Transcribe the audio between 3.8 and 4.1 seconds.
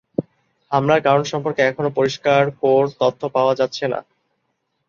না।